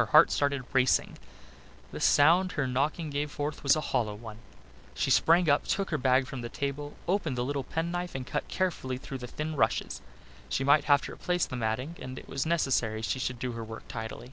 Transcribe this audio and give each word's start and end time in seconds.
Her 0.00 0.06
heart 0.06 0.30
started 0.30 0.64
racing. 0.72 1.18
The 1.90 2.00
sound 2.00 2.52
her 2.52 2.66
knocking 2.66 3.10
gave 3.10 3.30
forth 3.30 3.62
was 3.62 3.76
a 3.76 3.82
hollow 3.82 4.14
one. 4.14 4.38
She 4.94 5.10
sprang 5.10 5.50
up, 5.50 5.66
took 5.66 5.90
her 5.90 5.98
bag 5.98 6.26
from 6.26 6.40
the 6.40 6.48
table, 6.48 6.94
opened 7.06 7.36
the 7.36 7.44
little 7.44 7.62
penknife 7.64 8.14
and 8.14 8.26
cut 8.26 8.48
carefully 8.48 8.96
through 8.96 9.18
the 9.18 9.26
thin 9.26 9.54
rushes. 9.54 10.00
She 10.48 10.64
might 10.64 10.84
have 10.84 11.02
to 11.02 11.12
replace 11.12 11.44
the 11.44 11.56
matting 11.56 11.98
and 12.00 12.18
it 12.18 12.30
was 12.30 12.46
necessary 12.46 13.02
she 13.02 13.18
should 13.18 13.38
do 13.38 13.52
her 13.52 13.62
work 13.62 13.86
tidily. 13.88 14.32